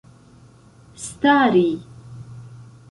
[1.03, 1.69] stari